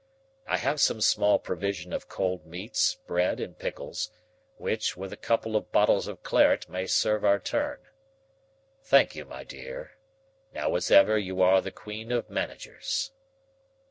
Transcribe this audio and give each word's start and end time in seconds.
I 0.47 0.57
have 0.57 0.81
some 0.81 0.99
small 0.99 1.37
provision 1.37 1.93
of 1.93 2.09
cold 2.09 2.43
meats, 2.43 2.95
bread, 3.05 3.39
and 3.39 3.55
pickles 3.55 4.09
which, 4.57 4.97
with 4.97 5.13
a 5.13 5.15
couple 5.15 5.55
of 5.55 5.71
bottles 5.71 6.07
of 6.07 6.23
claret, 6.23 6.67
may 6.67 6.87
serve 6.87 7.23
our 7.23 7.37
turn. 7.37 7.77
Thank 8.81 9.15
you, 9.15 9.25
my 9.25 9.43
dear 9.43 9.97
now 10.55 10.73
as 10.73 10.89
ever 10.89 11.19
you 11.19 11.43
are 11.43 11.61
the 11.61 11.69
queen 11.69 12.11
of 12.11 12.31
managers." 12.31 13.11